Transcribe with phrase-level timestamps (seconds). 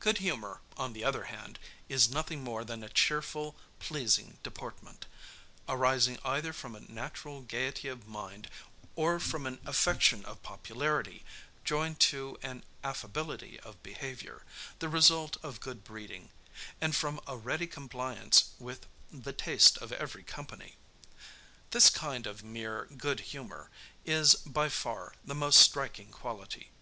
[0.00, 1.58] Good humor, on the other hand,
[1.88, 5.06] is nothing more than a cheerful, pleasing deportment,
[5.66, 8.50] arising either from a natural gaiety of mind,
[8.96, 11.24] or from an affection of popularity,
[11.64, 14.42] joined to an affability of behavior,
[14.78, 16.28] the result of good breeding,
[16.78, 20.76] and from a ready compliance with the taste of every company.
[21.70, 23.70] This kind of mere good humor
[24.04, 26.72] is, by far, the most striking quality.